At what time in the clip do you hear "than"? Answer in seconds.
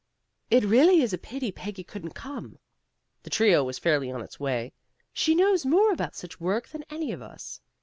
6.69-6.83